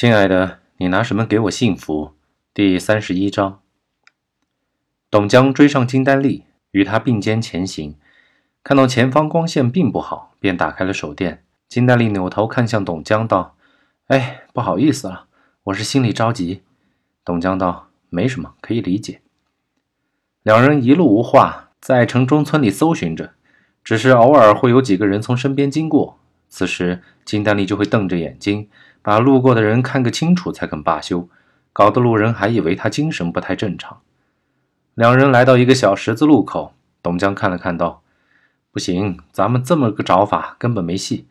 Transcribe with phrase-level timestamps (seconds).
[0.00, 2.12] 亲爱的，你拿什么给我幸福？
[2.54, 3.58] 第三十一章。
[5.10, 7.96] 董江追上金丹丽，与他并肩前行，
[8.62, 11.42] 看到前方光线并不好，便打开了手电。
[11.68, 13.56] 金丹丽扭头看向董江，道
[14.06, 15.26] ：“哎，不好意思了，
[15.64, 16.62] 我是心里着急。”
[17.26, 19.20] 董江道：“没什么，可以理解。”
[20.44, 23.32] 两人一路无话，在城中村里搜寻着，
[23.82, 26.20] 只是偶尔会有几个人从身边经过。
[26.48, 28.70] 此时，金丹丽就会瞪着眼睛，
[29.02, 31.28] 把路过的人看个清楚才肯罢休，
[31.72, 34.00] 搞得路人还以为他精神不太正常。
[34.94, 36.72] 两人来到一个小十字路口，
[37.02, 38.02] 董江看了看，道
[38.72, 41.26] ：“不行，咱们这么个找法根本没戏。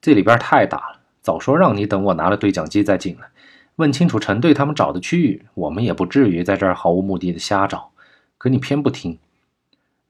[0.00, 3.28] 这里边太大了，早说让你等我拿了对讲机再进来，
[3.76, 7.90] 问清楚陈队他们找的区域，我们也不至于在这儿毫无目的的瞎找。”
[8.38, 9.18] 可你偏不听，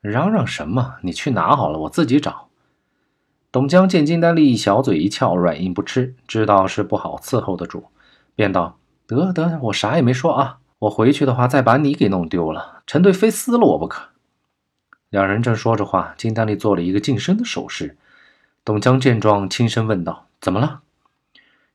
[0.01, 0.99] 嚷嚷什么？
[1.03, 2.50] 你去拿好了，我自己找。
[3.53, 7.87] 董江见金丹丽小嘴一翘，软硬不吃，知道是不好伺候的主，
[8.37, 8.79] 便道
[9.09, 10.59] ：“得得，我啥也没说啊。
[10.79, 14.11] 我回去的话，再把你给弄丢了，陈队非撕了我不可。”
[15.11, 17.99] 两人正说着话，金丹丽做了一个噤声的手势。
[18.65, 20.83] 董江见状，轻声问道：“怎么了？”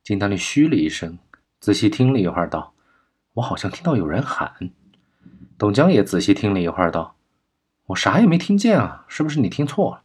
[0.02, 1.18] 金丹丽嘘了一声，
[1.60, 2.72] 仔细听了一会儿，道
[3.34, 4.70] ：“我好像听到有人喊。”
[5.58, 7.16] 董江也仔细听了一会儿，道
[7.88, 10.02] ：“我啥也没听见啊，是不是你听错了？”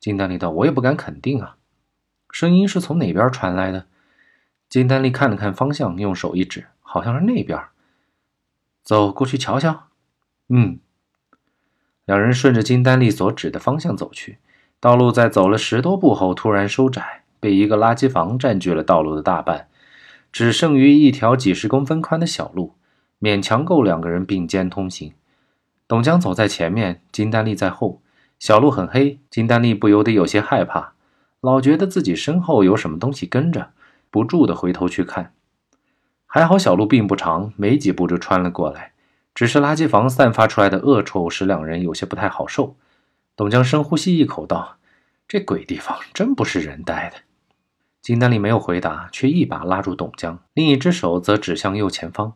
[0.00, 1.56] 金丹利道：“我也不敢肯定啊，
[2.30, 3.86] 声音是从哪边传来的？”
[4.68, 7.58] 金丹利看了看方向，用手一指，好像是那边。
[8.82, 9.84] 走过去瞧瞧。
[10.48, 10.78] 嗯。
[12.04, 14.38] 两人顺着金丹利所指的方向走去，
[14.78, 19.68] 道路在走了十多步后突然收窄，被一个垃圾房占据了道路的大半，
[20.30, 22.74] 只剩余一条几十公分宽的小路。
[23.20, 25.14] 勉强够两个人并肩通行。
[25.88, 28.02] 董江走在前面，金丹利在后。
[28.44, 30.92] 小路很黑，金丹丽不由得有些害怕，
[31.40, 33.70] 老觉得自己身后有什么东西跟着，
[34.10, 35.32] 不住地回头去看。
[36.26, 38.92] 还好小路并不长，没几步就穿了过来。
[39.34, 42.76] 只是垃圾房散发出来的恶臭使两人有些不太好受。
[43.34, 44.76] 董江深呼吸一口，道
[45.26, 47.16] ：“这鬼地方真不是人待的。”
[48.02, 52.34] 金丹丽没有回答，却一把拉住董江，另一只手则指向右前方。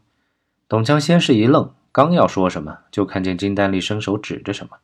[0.66, 4.78] 董江先是一愣，刚要说什么，就看见金丹丽伸手指着什么，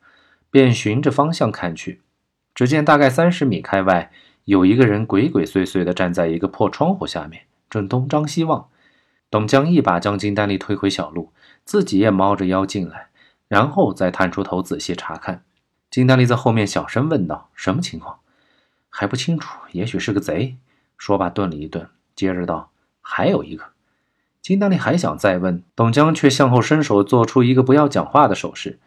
[0.49, 2.01] 便循着方向看去。
[2.53, 4.11] 只见大概三十米开外，
[4.45, 8.69] 有一个人鬼鬼祟祟地站在一个破窗户下面，正东张西望。
[9.29, 11.33] 董江一把将金丹丽推回小路，
[11.65, 13.09] 自己也猫着腰进来，
[13.47, 15.43] 然后再探出头仔细查看。
[15.89, 18.19] 金丹丽在后面小声问道：“什么情况？”
[18.89, 20.55] 还不清楚，也许是个贼。
[20.97, 22.69] 说罢顿了一顿，接着道
[23.01, 23.65] ：“还有一个。”
[24.41, 28.79] 金丹丽还想再问，董江却向后伸手，做出一个不要讲话的手势。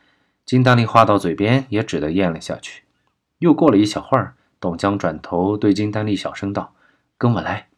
[0.49, 2.85] 金丹丽话到嘴边，也只得咽了下去。
[3.39, 6.73] 又过了一小会儿，董江转头对金丹丽小声道
[7.19, 7.69] ：“跟我来。”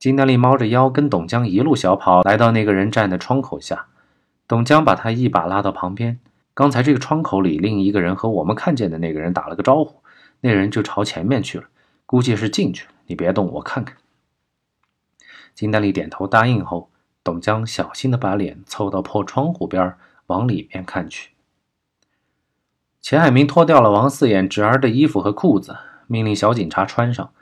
[0.00, 3.88] 金丹丽猫着腰，跟董江一路小跑，来到那个人站的窗口下。
[4.48, 6.18] 董江把他一把拉到旁边。
[6.54, 10.02] 刚才这个窗口里，另一个人和我们看见的那个人打了个招呼，
[10.40, 11.66] 那人就朝前面去了，
[12.06, 12.92] 估计是进去了。
[13.08, 13.98] 你别动，我看看。
[15.54, 16.88] 金丹丽点头答应后。
[17.22, 19.94] 董江小心地把脸凑到破窗户边，
[20.28, 21.31] 往里面看去。
[23.02, 25.76] 钱海明脱掉了王四眼侄儿的衣服和裤子，
[26.06, 27.32] 命令小警察穿上，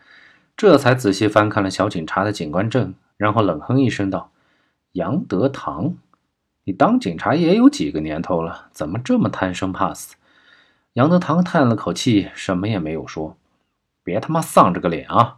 [0.56, 4.30] 这才仔细翻看了小警察的警官证，然后冷哼一声道
[4.92, 5.94] ：“杨德堂，
[6.64, 10.16] 你当警察也有几个年头了，怎么这么贪生怕死？”
[10.94, 13.36] 杨德堂叹了口气，什么也没有说
[14.02, 15.36] ：“别他妈丧着个脸啊！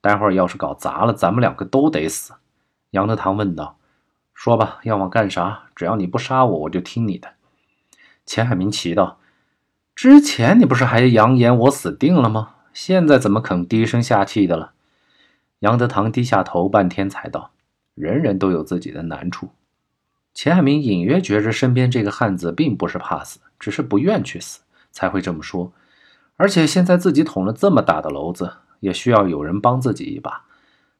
[0.00, 2.32] 待会儿要是搞砸了，咱们两个都得死。”
[2.92, 3.76] 杨德堂问道。
[4.32, 5.64] 说吧，要我干啥？
[5.74, 7.34] 只要你不杀我，我就听你的。
[8.24, 9.17] 钱海明奇道
[9.98, 12.50] ：“之前你不是还扬言我死定了吗？
[12.72, 14.70] 现在怎么肯低声下气的了？”
[15.58, 17.50] 杨德堂低下头，半天才道
[17.96, 19.48] ：“人人都有自己的难处。”
[20.32, 24.60] 钱海明隐约觉着身边这个汉子并不是怕死，只是不愿去死，
[24.92, 25.72] 才会这么说。
[26.36, 30.44] 而且现在自己捅了这么大的娄子，也需要有人帮自己一把。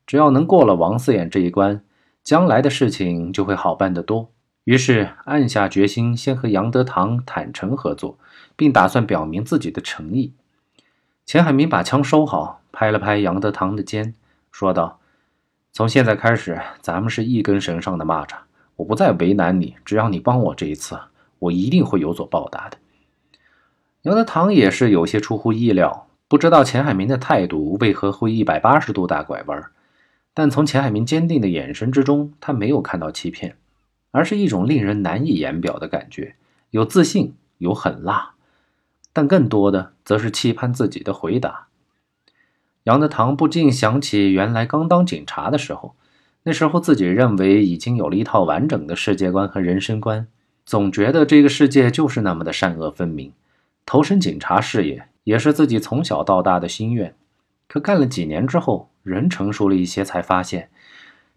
[0.09, 1.85] 只要能过了王四眼这一关。
[2.25, 4.33] 将来的事情就会好办得多。
[4.69, 8.19] 于是暗下决心，先和杨德堂坦诚合作，
[8.55, 10.35] 并打算表明自己的诚意。
[11.25, 14.13] 钱海明把枪收好，拍了拍杨德堂的肩，
[14.53, 15.01] 说道
[15.73, 18.35] ：“从现在开始，咱们是一根绳上的蚂蚱。
[18.77, 21.01] 我不再为难你，只要你帮我这一次，
[21.39, 22.77] 我一定会有所报答的。”
[24.05, 29.65] 杨德堂也是有些出乎意料，不知道钱海明的态度为何会一百八十度大拐弯。
[30.35, 33.57] 但从钱海明坚定的眼神之中，他没有看到欺骗，
[34.19, 36.35] 而是一种令人难以言表的感觉，
[36.71, 38.33] 有自信，有狠辣，
[39.13, 41.69] 但更多的则是期盼自己的回答。
[42.83, 45.95] 杨德堂不禁想起原来刚当警察的时候，
[46.43, 50.27] 那时候自己认为已经有了一套完整的世界观和人生观，
[50.67, 53.33] 总觉得这个世界就是那么的善恶分明。
[53.87, 57.15] 投身警察事业也是自己从小到大的心愿。
[57.69, 60.71] 可干了几年之后，人成熟了一些，才发现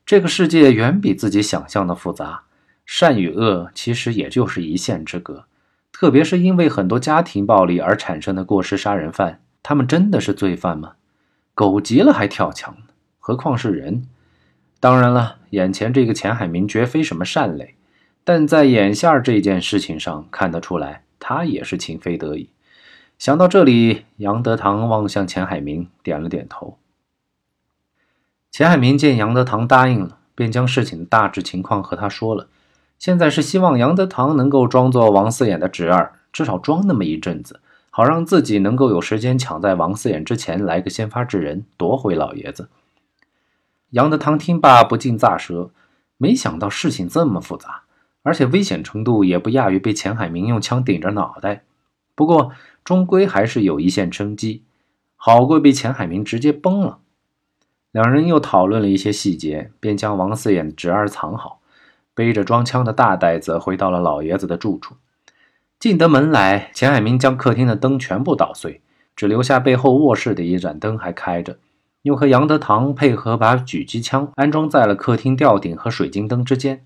[0.03, 2.45] 这个世界远比自己想象的复杂。
[2.93, 5.45] 善与恶其实也就是一线之隔。
[5.93, 10.95] 特别是因为很多家庭暴力而产生的过失杀人犯，他们真的是罪犯吗？
[11.53, 14.09] 狗急了还跳墙呢，何况是人？
[14.81, 17.75] 当然了，眼前这个钱海明绝非什么善类，
[18.25, 22.49] 但在眼下这件事情上看得出来，他也是情非得已。
[23.17, 26.77] 想到这里，杨德堂望向钱海明，点了点头。
[28.51, 32.49] 钱海明见杨德堂答应了，便将事情的大致情况和他说了。
[33.01, 37.59] 现在是希望杨德堂能够装作王四眼的侄儿，至少装那么一阵子，
[37.89, 42.69] 好让自己能够有时间抢在王四眼之前来个先发制人，夺回老爷子。
[43.89, 45.71] 杨德堂听罢不禁咂舌，
[46.17, 47.81] 没想到事情这么复杂，
[48.21, 51.63] 而且危险程度也不亚于被钱海明用枪顶着脑袋。
[52.13, 52.51] 不过
[52.83, 54.61] 终归还是有一线生机，
[55.15, 56.99] 好过被钱海明直接崩了。
[57.91, 61.60] 两人又讨论了一些细节，便将王四眼的侄儿藏好。
[62.13, 64.95] 背着装枪的大袋子回到了老爷子的住处，
[65.79, 68.81] 进得门来，钱海明将客厅的灯全部捣碎，
[69.15, 71.57] 只留下背后卧室的一盏灯还开着，
[72.01, 76.85] 又和杨德堂配合把狙击枪安装在了客厅吊顶和水晶灯之间。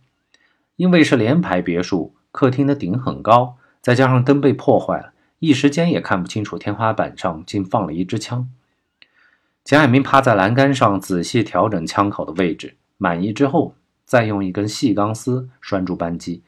[0.75, 8.49] 因为是联排别墅，客厅的顶很高，再加上灯被破坏了，一时间也看不清楚天花板上竟放了一支枪。
[9.63, 13.75] 钱海明趴在栏杆上仔细调整枪口的位置，满意之后。
[14.05, 16.43] 再用一根细钢丝拴住扳机，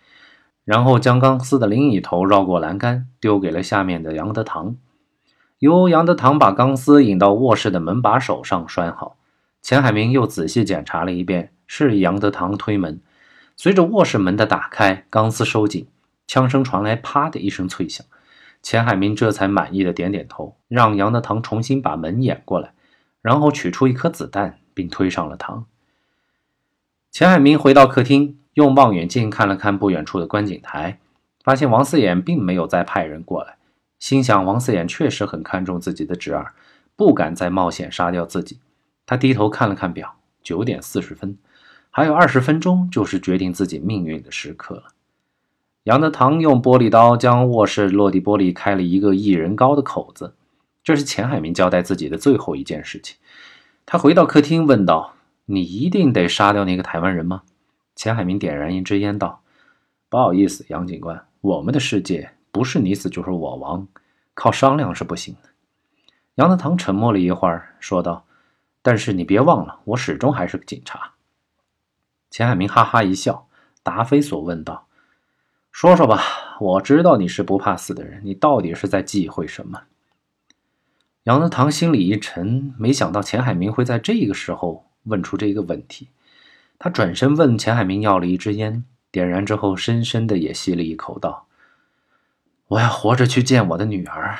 [0.63, 4.75] 然后将钢丝的另一头绕过栏杆，丢给了下面的杨德堂。
[5.59, 9.18] 由杨德堂把钢丝引到卧室的门把手上拴好。
[9.62, 13.01] 钱海明又仔细检查了一遍，是杨德堂推门。
[13.56, 15.88] 随着卧室门的打开，钢丝收紧，
[16.27, 18.06] 枪声传来，啪的一声脆响。
[18.62, 22.74] 钱海明这才满意的点点头，让杨德堂重新把门掩过来，
[23.21, 25.63] 然后取出一颗子弹，并推上了膛。
[27.17, 30.99] 钱海明回到客厅，用望远镜看了看不远处的观景台，
[31.43, 33.57] 发现王四眼并没有再派人过来，
[33.97, 36.53] 心想王四眼确实很看重自己的侄儿，
[36.95, 38.59] 不敢再冒险杀掉自己。
[39.07, 41.35] 他低头看了看表，九点四十分，
[41.89, 44.83] 还有二十分钟就是决定自己命运的时刻了。
[45.85, 50.35] 杨德堂用玻璃刀将卧室落地玻璃开了一个一人高的口子，
[50.83, 53.17] 这是钱海明交代自己的最后一件事情。
[53.87, 55.15] 他回到客厅问道。
[55.49, 57.44] 你一定得杀掉那个台湾人吗？
[57.95, 59.41] 钱海明点燃一支烟道
[60.09, 63.88] ：“不好意思，杨警官，我们的世界不是你死就是我亡，
[64.33, 65.49] 靠商量是不行的。”
[66.35, 68.25] 杨德堂沉默了一会儿，说道
[68.83, 71.13] ：“但是你别忘了，我始终还是个警察。”
[72.29, 73.47] 钱海明哈哈一笑，
[73.83, 74.88] 答非所问道
[75.71, 76.21] ：“说说吧，
[76.59, 79.83] 我知道你是不怕死的人，你到底是在忌讳什么？”
[81.23, 84.86] 杨德堂心里一沉，没想到钱海明会在这个时候。
[85.07, 86.09] 问出这个问题，
[86.77, 91.48] 他转身问钱海明要了一支烟，点燃之后，深深的也吸了一口，道
[92.68, 94.38] ：“我要活着去见我的女儿。”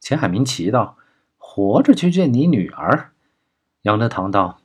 [0.00, 0.96] 钱海明奇道
[1.38, 3.12] ：“活着去见你女儿？”
[3.82, 4.58] 杨德堂道：“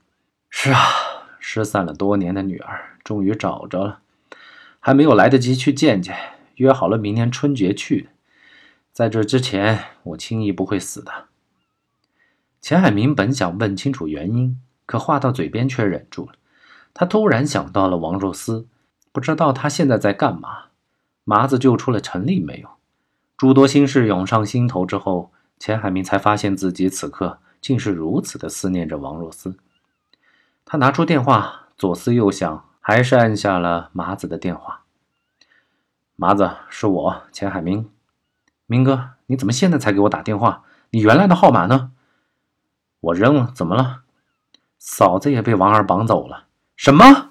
[0.50, 0.80] 是啊，
[1.40, 4.02] 失散了多年的女儿终于找着了，
[4.80, 6.18] 还没有来得及去见见，
[6.56, 8.10] 约好了明年春节去的。
[8.92, 11.28] 在这之前，我轻易不会死的。”
[12.60, 14.60] 钱海明本想问清楚原因。
[14.90, 16.32] 可话到嘴边却忍住了。
[16.96, 18.66] 他突然想到了王若思，
[19.12, 20.64] 不知道他现在在干嘛。
[21.24, 22.70] 麻子救出了陈丽没有？
[23.38, 29.56] 诸多心事涌上心头之后，钱海明才发现自己此刻竟是如此的思念着王若思。
[30.66, 34.82] 他拿出电话，左思右想，还是按下了麻子的电话。
[36.16, 37.88] 麻子，是我，钱海明。
[38.66, 40.64] 明哥，你怎么现在才给我打电话？
[40.90, 41.92] 你原来的号码呢？
[43.02, 44.02] 我扔了，怎么了？
[44.80, 46.46] 嫂子也被王二绑走了。
[46.76, 47.29] 什么？